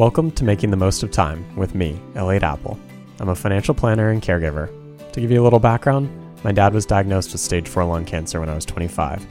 [0.00, 2.80] Welcome to Making the Most of Time with me, Elliot Appel.
[3.18, 4.70] I'm a financial planner and caregiver.
[5.12, 6.08] To give you a little background,
[6.42, 9.26] my dad was diagnosed with stage 4 lung cancer when I was 25.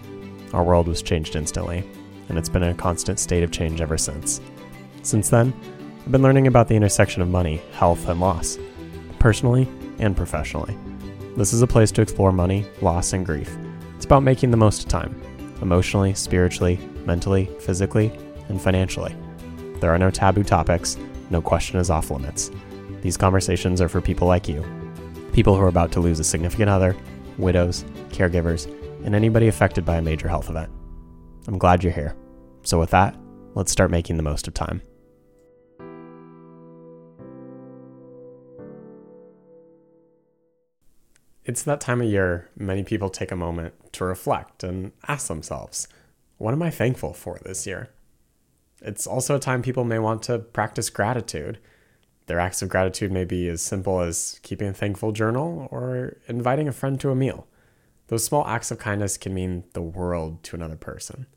[0.53, 1.89] Our world was changed instantly,
[2.29, 4.41] and it's been a constant state of change ever since.
[5.01, 5.55] Since then,
[6.05, 8.59] I've been learning about the intersection of money, health, and loss,
[9.17, 9.67] personally
[9.97, 10.77] and professionally.
[11.35, 13.57] This is a place to explore money, loss, and grief.
[13.95, 15.19] It's about making the most of time,
[15.63, 16.77] emotionally, spiritually,
[17.07, 18.11] mentally, physically,
[18.49, 19.15] and financially.
[19.79, 20.97] There are no taboo topics,
[21.29, 22.51] no question is off limits.
[23.01, 24.65] These conversations are for people like you,
[25.31, 26.95] people who are about to lose a significant other,
[27.37, 28.65] widows, caregivers,
[29.05, 30.69] and anybody affected by a major health event.
[31.47, 32.15] I'm glad you're here.
[32.63, 33.15] So, with that,
[33.55, 34.81] let's start making the most of time.
[41.45, 45.87] It's that time of year many people take a moment to reflect and ask themselves,
[46.37, 47.89] what am I thankful for this year?
[48.81, 51.59] It's also a time people may want to practice gratitude.
[52.27, 56.67] Their acts of gratitude may be as simple as keeping a thankful journal or inviting
[56.67, 57.47] a friend to a meal.
[58.07, 61.27] Those small acts of kindness can mean the world to another person.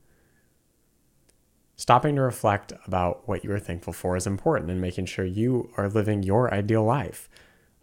[1.76, 5.70] Stopping to reflect about what you are thankful for is important in making sure you
[5.76, 7.28] are living your ideal life.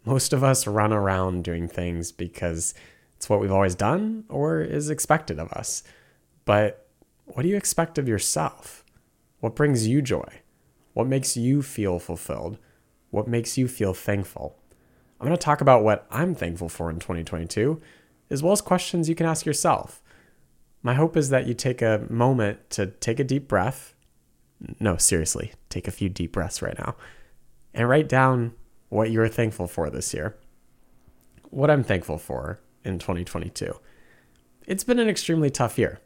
[0.05, 2.73] Most of us run around doing things because
[3.17, 5.83] it's what we've always done or is expected of us.
[6.45, 6.87] But
[7.25, 8.85] what do you expect of yourself?
[9.39, 10.41] What brings you joy?
[10.93, 12.57] What makes you feel fulfilled?
[13.09, 14.57] What makes you feel thankful?
[15.19, 17.81] I'm going to talk about what I'm thankful for in 2022,
[18.29, 20.01] as well as questions you can ask yourself.
[20.81, 23.95] My hope is that you take a moment to take a deep breath.
[24.79, 26.95] No, seriously, take a few deep breaths right now
[27.73, 28.53] and write down
[28.89, 30.37] what you're thankful for this year.
[31.49, 33.73] What I'm thankful for in 2022.
[34.67, 35.99] It's been an extremely tough year.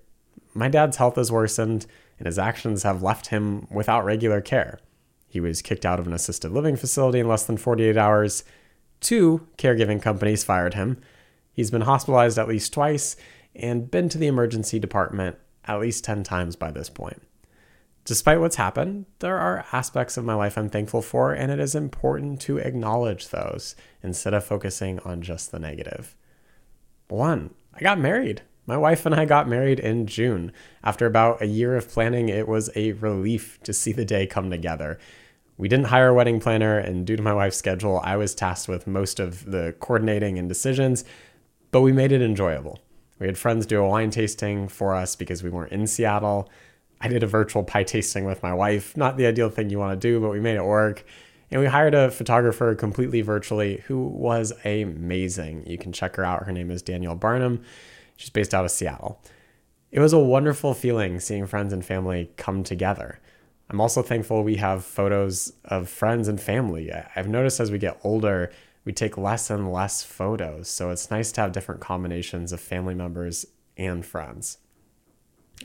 [0.53, 1.85] My dad's health has worsened
[2.23, 4.79] and his actions have left him without regular care.
[5.27, 8.45] He was kicked out of an assisted living facility in less than 48 hours.
[9.01, 11.01] Two caregiving companies fired him.
[11.51, 13.17] He's been hospitalized at least twice
[13.53, 15.35] and been to the emergency department
[15.65, 17.21] at least 10 times by this point.
[18.05, 21.75] Despite what's happened, there are aspects of my life I'm thankful for, and it is
[21.75, 26.15] important to acknowledge those instead of focusing on just the negative.
[27.09, 28.43] One, I got married.
[28.65, 30.53] My wife and I got married in June.
[30.85, 34.49] After about a year of planning, it was a relief to see the day come
[34.49, 34.97] together.
[35.57, 38.69] We didn't hire a wedding planner, and due to my wife's schedule, I was tasked
[38.69, 41.03] with most of the coordinating and decisions,
[41.71, 42.79] but we made it enjoyable.
[43.19, 46.49] We had friends do a wine tasting for us because we weren't in Seattle.
[47.01, 48.95] I did a virtual pie tasting with my wife.
[48.95, 51.03] Not the ideal thing you want to do, but we made it work.
[51.51, 55.67] And we hired a photographer completely virtually who was amazing.
[55.67, 56.45] You can check her out.
[56.45, 57.61] Her name is Danielle Barnum.
[58.15, 59.21] She's based out of Seattle.
[59.91, 63.19] It was a wonderful feeling seeing friends and family come together.
[63.69, 66.91] I'm also thankful we have photos of friends and family.
[67.15, 68.51] I've noticed as we get older,
[68.85, 70.67] we take less and less photos.
[70.67, 73.45] So it's nice to have different combinations of family members
[73.77, 74.57] and friends.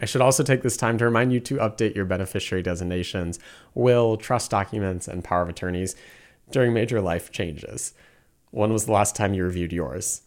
[0.01, 3.39] I should also take this time to remind you to update your beneficiary designations,
[3.75, 5.97] will, trust documents, and power of attorneys
[6.51, 7.95] during major life changes.
[8.51, 10.23] When was the last time you reviewed yours?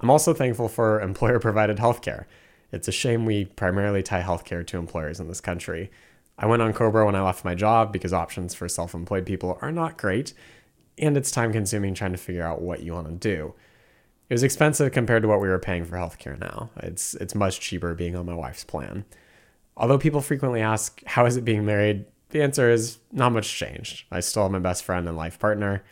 [0.00, 2.24] I'm also thankful for employer provided healthcare.
[2.72, 5.90] It's a shame we primarily tie healthcare to employers in this country.
[6.38, 9.58] I went on Cobra when I left my job because options for self employed people
[9.60, 10.32] are not great,
[10.96, 13.54] and it's time consuming trying to figure out what you want to do.
[14.28, 16.70] It was expensive compared to what we were paying for healthcare now.
[16.76, 19.04] It's, it's much cheaper being on my wife's plan.
[19.76, 22.06] Although people frequently ask, How is it being married?
[22.30, 24.04] the answer is not much changed.
[24.10, 25.84] I still have my best friend and life partner,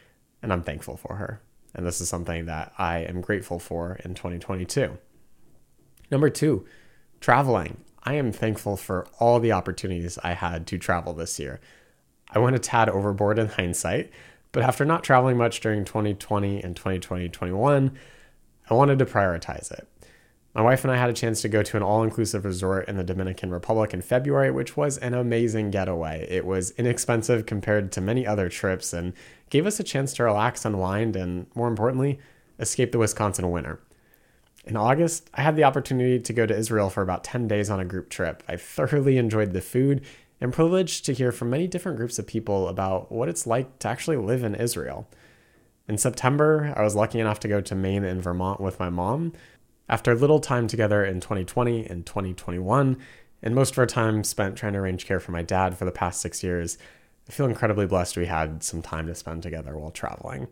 [0.43, 1.41] and I'm thankful for her.
[1.75, 4.99] And this is something that I am grateful for in 2022.
[6.11, 6.67] Number two,
[7.21, 7.79] traveling.
[8.05, 11.61] I am thankful for all the opportunities I had to travel this year.
[12.31, 14.11] I went a tad overboard in hindsight,
[14.53, 17.99] but after not traveling much during 2020 and 2020 21,
[18.71, 19.87] I wanted to prioritize it.
[20.59, 22.97] My wife and I had a chance to go to an all inclusive resort in
[22.97, 26.27] the Dominican Republic in February, which was an amazing getaway.
[26.29, 29.13] It was inexpensive compared to many other trips and
[29.51, 32.19] gave us a chance to relax, unwind, and more importantly,
[32.59, 33.79] escape the Wisconsin winter.
[34.65, 37.79] In August, I had the opportunity to go to Israel for about 10 days on
[37.79, 38.43] a group trip.
[38.49, 40.05] I thoroughly enjoyed the food
[40.41, 43.87] and privileged to hear from many different groups of people about what it's like to
[43.89, 45.07] actually live in Israel.
[45.87, 49.33] In September, I was lucky enough to go to Maine and Vermont with my mom,
[49.89, 52.99] after a little time together in 2020 and 2021,
[53.43, 55.93] and most of our time spent trying to arrange care for my dad for the
[55.93, 56.77] past six years,
[57.29, 60.49] I feel incredibly blessed we had some time to spend together while traveling.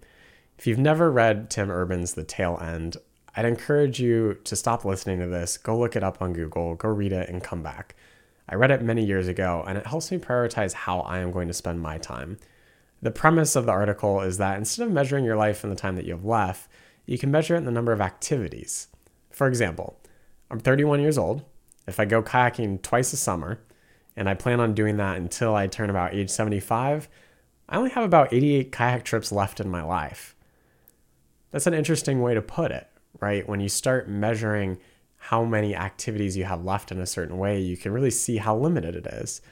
[0.58, 2.96] If you've never read Tim Urban's The Tail End,
[3.36, 6.88] I'd encourage you to stop listening to this, go look it up on Google, go
[6.88, 7.94] read it, and come back.
[8.48, 11.48] I read it many years ago, and it helps me prioritize how I am going
[11.48, 12.38] to spend my time.
[13.02, 15.96] The premise of the article is that instead of measuring your life in the time
[15.96, 16.70] that you have left,
[17.04, 18.88] you can measure it in the number of activities.
[19.36, 20.00] For example,
[20.50, 21.44] I'm 31 years old.
[21.86, 23.60] If I go kayaking twice a summer,
[24.16, 27.06] and I plan on doing that until I turn about age 75,
[27.68, 30.34] I only have about 88 kayak trips left in my life.
[31.50, 32.88] That's an interesting way to put it,
[33.20, 33.46] right?
[33.46, 34.78] When you start measuring
[35.18, 38.56] how many activities you have left in a certain way, you can really see how
[38.56, 39.42] limited it is.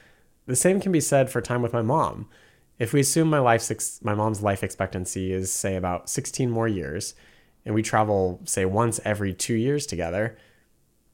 [0.46, 2.30] The same can be said for time with my mom.
[2.78, 3.58] If we assume my
[4.00, 7.14] my mom's life expectancy is say about 16 more years
[7.64, 10.36] and we travel say once every 2 years together,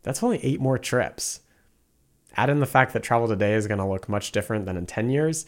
[0.03, 1.41] that's only 8 more trips.
[2.37, 4.87] Add in the fact that travel today is going to look much different than in
[4.87, 5.47] 10 years,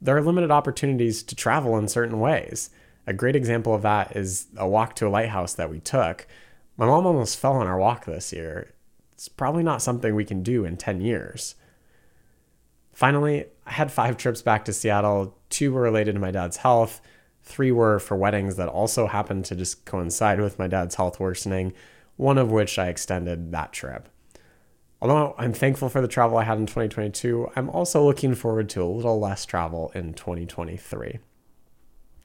[0.00, 2.70] there are limited opportunities to travel in certain ways.
[3.06, 6.26] A great example of that is a walk to a lighthouse that we took.
[6.76, 8.74] My mom almost fell on our walk this year.
[9.12, 11.54] It's probably not something we can do in 10 years.
[12.92, 15.38] Finally, I had five trips back to Seattle.
[15.48, 17.00] Two were related to my dad's health,
[17.46, 21.72] three were for weddings that also happened to just coincide with my dad's health worsening,
[22.16, 24.08] one of which I extended that trip.
[25.00, 28.82] Although I'm thankful for the travel I had in 2022, I'm also looking forward to
[28.82, 31.18] a little less travel in 2023.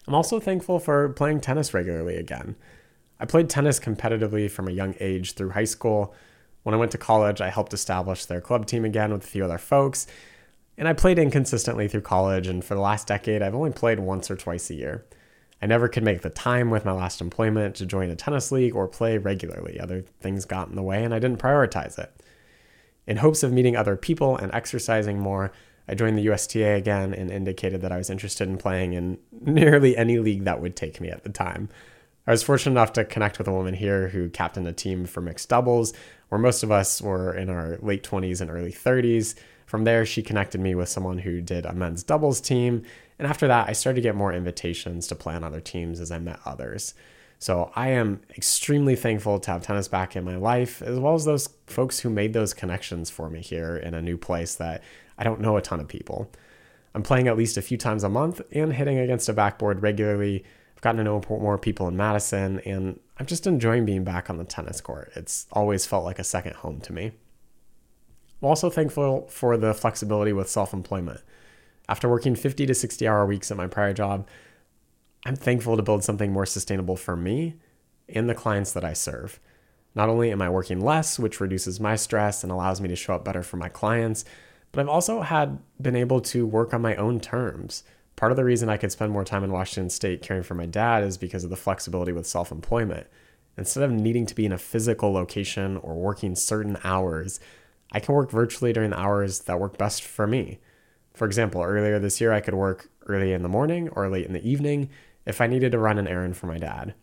[0.08, 2.56] I'm also thankful for playing tennis regularly again.
[3.20, 6.16] I played tennis competitively from a young age through high school.
[6.64, 9.46] When I went to college, I helped establish their club team again with a few
[9.46, 10.08] other folks.
[10.78, 14.32] And I played inconsistently through college, and for the last decade, I've only played once
[14.32, 15.06] or twice a year.
[15.62, 18.76] I never could make the time with my last employment to join a tennis league
[18.76, 19.80] or play regularly.
[19.80, 22.12] Other things got in the way, and I didn't prioritize it.
[23.06, 25.52] In hopes of meeting other people and exercising more,
[25.88, 29.96] I joined the USTA again and indicated that I was interested in playing in nearly
[29.98, 31.70] any league that would take me at the time.
[32.26, 35.22] I was fortunate enough to connect with a woman here who captained a team for
[35.22, 35.94] mixed doubles,
[36.30, 39.36] where most of us were in our late 20s and early 30s.
[39.72, 42.84] From there, she connected me with someone who did a men's doubles team.
[43.18, 46.12] And after that, I started to get more invitations to play on other teams as
[46.12, 46.94] I met others.
[47.40, 51.24] So I am extremely thankful to have tennis back in my life, as well as
[51.24, 54.84] those folks who made those connections for me here in a new place that
[55.18, 56.30] I don't know a ton of people.
[56.94, 60.44] I'm playing at least a few times a month and hitting against a backboard regularly.
[60.76, 64.36] I've gotten to know more people in Madison, and I'm just enjoying being back on
[64.36, 65.14] the tennis court.
[65.16, 67.14] It's always felt like a second home to me.
[68.42, 71.22] I'm also thankful for the flexibility with self employment.
[71.88, 74.28] After working 50 to 60 hour weeks at my prior job,
[75.26, 77.56] I'm thankful to build something more sustainable for me
[78.10, 79.40] and the clients that I serve.
[79.94, 83.14] Not only am I working less, which reduces my stress and allows me to show
[83.14, 84.26] up better for my clients,
[84.72, 87.84] but I've also had been able to work on my own terms.
[88.16, 90.66] Part of the reason I could spend more time in Washington state caring for my
[90.66, 93.08] dad is because of the flexibility with self employment.
[93.58, 97.40] Instead of needing to be in a physical location or working certain hours,
[97.92, 100.60] I can work virtually during the hours that work best for me.
[101.14, 104.34] For example, earlier this year, I could work early in the morning or late in
[104.34, 104.90] the evening,
[105.26, 106.94] if I needed to run an errand for my dad.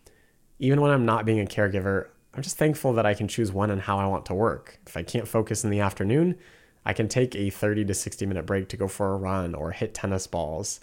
[0.59, 3.71] Even when I'm not being a caregiver, I'm just thankful that I can choose when
[3.71, 4.79] and how I want to work.
[4.87, 6.37] If I can't focus in the afternoon,
[6.85, 9.73] I can take a 30 to 60 minute break to go for a run or
[9.73, 10.81] hit tennis balls.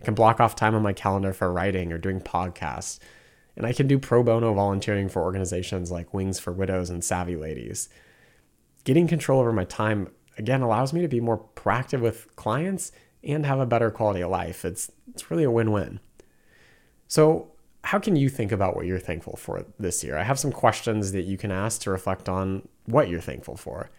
[0.00, 2.98] I can block off time on my calendar for writing or doing podcasts.
[3.56, 7.36] And I can do pro bono volunteering for organizations like Wings for Widows and Savvy
[7.36, 7.88] Ladies.
[8.84, 13.46] Getting control over my time, again, allows me to be more proactive with clients and
[13.46, 14.64] have a better quality of life.
[14.64, 16.00] It's, it's really a win win.
[17.08, 17.48] So,
[17.82, 20.16] how can you think about what you're thankful for this year?
[20.16, 23.90] I have some questions that you can ask to reflect on what you're thankful for.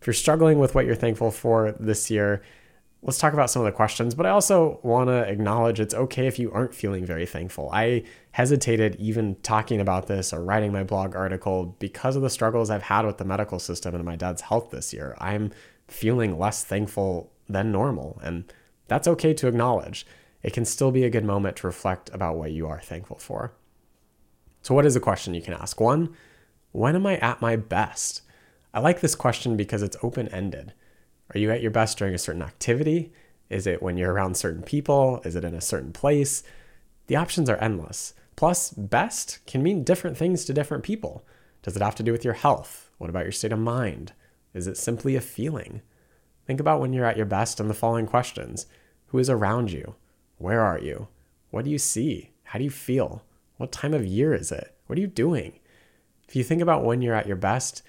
[0.00, 2.42] If you're struggling with what you're thankful for this year,
[3.02, 4.14] let's talk about some of the questions.
[4.14, 7.68] But I also want to acknowledge it's okay if you aren't feeling very thankful.
[7.72, 12.70] I hesitated even talking about this or writing my blog article because of the struggles
[12.70, 15.16] I've had with the medical system and my dad's health this year.
[15.18, 15.50] I'm
[15.88, 18.50] feeling less thankful than normal, and
[18.86, 20.06] that's okay to acknowledge
[20.42, 23.52] it can still be a good moment to reflect about what you are thankful for.
[24.62, 25.80] So, what is a question you can ask?
[25.80, 26.14] One,
[26.70, 28.22] when am I at my best?
[28.72, 30.72] I like this question because it's open ended.
[31.34, 33.12] Are you at your best during a certain activity?
[33.48, 35.20] Is it when you're around certain people?
[35.24, 36.42] Is it in a certain place?
[37.06, 38.14] The options are endless.
[38.36, 41.24] Plus, best can mean different things to different people.
[41.62, 42.90] Does it have to do with your health?
[42.98, 44.12] What about your state of mind?
[44.54, 45.82] Is it simply a feeling?
[46.46, 48.66] Think about when you're at your best in the following questions
[49.08, 49.94] Who is around you?
[50.38, 51.08] Where are you?
[51.50, 52.30] What do you see?
[52.44, 53.22] How do you feel?
[53.58, 54.74] What time of year is it?
[54.86, 55.60] What are you doing?
[56.26, 57.82] If you think about when you're at your best,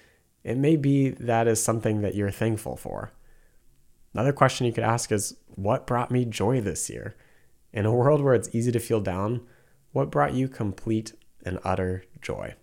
[0.44, 3.10] it may be that is something that you're thankful for.
[4.14, 7.16] Another question you could ask is What brought me joy this year?
[7.72, 9.44] In a world where it's easy to feel down,
[9.92, 11.12] what brought you complete
[11.44, 12.54] and utter joy?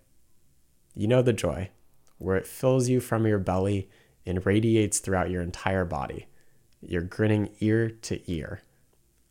[0.94, 1.70] You know the joy,
[2.18, 3.90] where it fills you from your belly
[4.24, 6.26] and radiates throughout your entire body.
[6.80, 8.62] You're grinning ear to ear.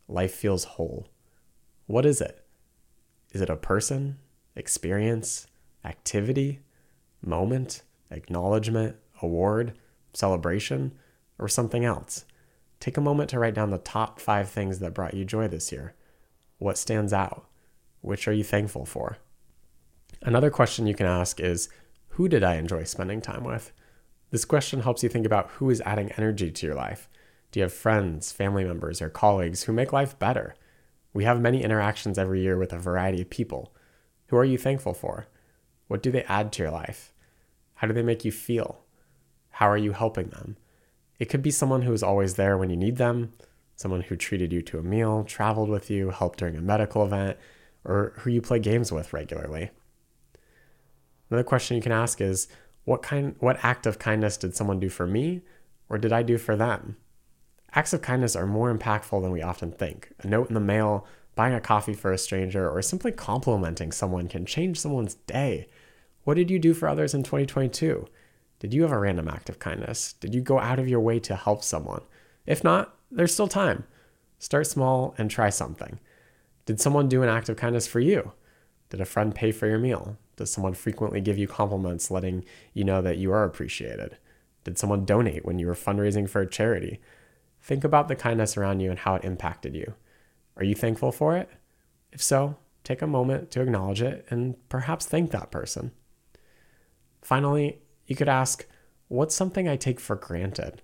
[0.08, 1.08] Life feels whole.
[1.86, 2.44] What is it?
[3.32, 4.18] Is it a person,
[4.54, 5.46] experience,
[5.84, 6.60] activity,
[7.24, 9.78] moment, acknowledgement, award,
[10.12, 10.92] celebration,
[11.42, 12.24] or something else?
[12.80, 15.72] Take a moment to write down the top five things that brought you joy this
[15.72, 15.94] year.
[16.58, 17.46] What stands out?
[18.00, 19.18] Which are you thankful for?
[20.22, 21.68] Another question you can ask is
[22.10, 23.72] Who did I enjoy spending time with?
[24.30, 27.08] This question helps you think about who is adding energy to your life.
[27.50, 30.54] Do you have friends, family members, or colleagues who make life better?
[31.12, 33.74] We have many interactions every year with a variety of people.
[34.28, 35.26] Who are you thankful for?
[35.86, 37.12] What do they add to your life?
[37.74, 38.80] How do they make you feel?
[39.50, 40.56] How are you helping them?
[41.22, 43.32] It could be someone who is always there when you need them,
[43.76, 47.38] someone who treated you to a meal, traveled with you, helped during a medical event,
[47.84, 49.70] or who you play games with regularly.
[51.30, 52.48] Another question you can ask is
[52.82, 55.42] what kind what act of kindness did someone do for me
[55.88, 56.96] or did I do for them?
[57.72, 60.10] Acts of kindness are more impactful than we often think.
[60.22, 64.26] A note in the mail, buying a coffee for a stranger, or simply complimenting someone
[64.26, 65.68] can change someone's day.
[66.24, 68.08] What did you do for others in 2022?
[68.62, 70.12] Did you have a random act of kindness?
[70.12, 72.02] Did you go out of your way to help someone?
[72.46, 73.82] If not, there's still time.
[74.38, 75.98] Start small and try something.
[76.64, 78.30] Did someone do an act of kindness for you?
[78.88, 80.16] Did a friend pay for your meal?
[80.36, 84.16] Does someone frequently give you compliments, letting you know that you are appreciated?
[84.62, 87.00] Did someone donate when you were fundraising for a charity?
[87.60, 89.94] Think about the kindness around you and how it impacted you.
[90.56, 91.50] Are you thankful for it?
[92.12, 95.90] If so, take a moment to acknowledge it and perhaps thank that person.
[97.22, 97.80] Finally,
[98.12, 98.66] you could ask,
[99.08, 100.82] What's something I take for granted?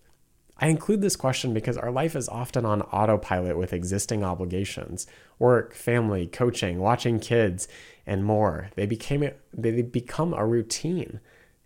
[0.57, 5.07] I include this question because our life is often on autopilot with existing obligations
[5.39, 7.69] work, family, coaching, watching kids,
[8.07, 8.71] and more.
[8.77, 11.21] They, became, they become a routine.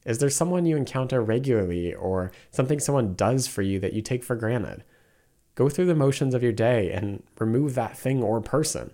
[0.05, 4.25] Is there someone you encounter regularly or something someone does for you that you take
[4.25, 4.83] for granted?
[5.55, 8.91] Go through the motions of your day and remove that thing or person.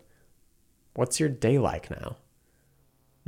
[0.95, 2.17] What's your day like now?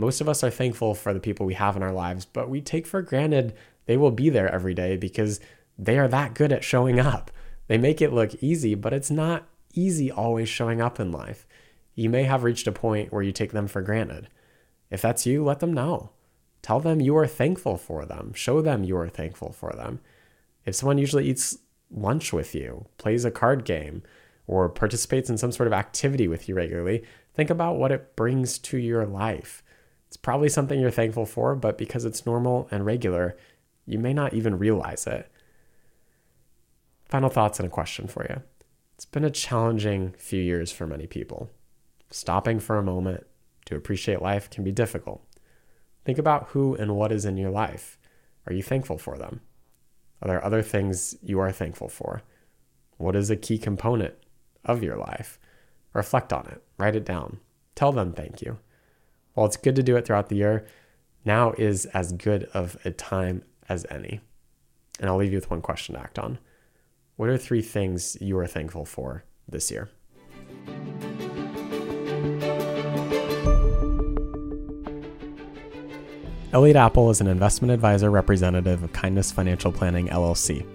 [0.00, 2.62] Most of us are thankful for the people we have in our lives, but we
[2.62, 3.52] take for granted
[3.84, 5.40] they will be there every day because
[5.78, 7.30] they are that good at showing up.
[7.66, 11.46] They make it look easy, but it's not easy always showing up in life.
[11.94, 14.28] You may have reached a point where you take them for granted.
[14.90, 16.12] If that's you, let them know.
[16.62, 18.32] Tell them you are thankful for them.
[18.32, 20.00] Show them you are thankful for them.
[20.64, 21.58] If someone usually eats
[21.90, 24.02] lunch with you, plays a card game,
[24.46, 27.04] or participates in some sort of activity with you regularly,
[27.34, 29.62] think about what it brings to your life.
[30.10, 33.36] It's probably something you're thankful for, but because it's normal and regular,
[33.86, 35.30] you may not even realize it.
[37.04, 38.42] Final thoughts and a question for you.
[38.96, 41.48] It's been a challenging few years for many people.
[42.10, 43.24] Stopping for a moment
[43.66, 45.24] to appreciate life can be difficult.
[46.04, 47.96] Think about who and what is in your life.
[48.48, 49.42] Are you thankful for them?
[50.22, 52.22] Are there other things you are thankful for?
[52.96, 54.14] What is a key component
[54.64, 55.38] of your life?
[55.92, 57.38] Reflect on it, write it down,
[57.76, 58.58] tell them thank you.
[59.34, 60.66] While it's good to do it throughout the year,
[61.24, 64.20] now is as good of a time as any.
[64.98, 66.38] And I'll leave you with one question to act on.
[67.16, 69.90] What are three things you are thankful for this year?
[76.52, 80.66] Elliot Appel is an investment advisor representative of Kindness Financial Planning LLC.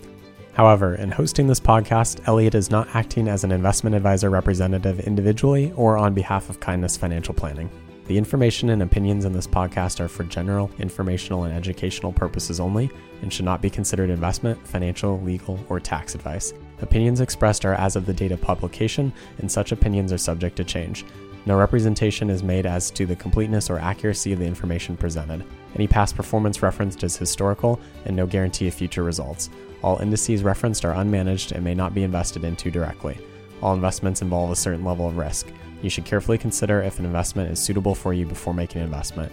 [0.54, 5.74] However, in hosting this podcast, Elliot is not acting as an investment advisor representative individually
[5.76, 7.70] or on behalf of Kindness Financial Planning.
[8.08, 12.92] The information and opinions in this podcast are for general, informational, and educational purposes only
[13.24, 16.54] and should not be considered investment, financial, legal, or tax advice.
[16.82, 20.64] Opinions expressed are as of the date of publication, and such opinions are subject to
[20.64, 21.04] change.
[21.48, 25.44] No representation is made as to the completeness or accuracy of the information presented.
[25.76, 29.50] Any past performance referenced is historical and no guarantee of future results.
[29.82, 33.18] All indices referenced are unmanaged and may not be invested into directly.
[33.64, 35.48] All investments involve a certain level of risk.
[35.86, 39.32] You should carefully consider if an investment is suitable for you before making an investment.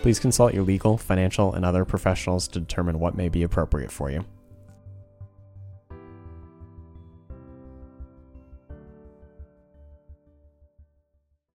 [0.00, 4.10] Please consult your legal, financial, and other professionals to determine what may be appropriate for
[4.10, 4.24] you.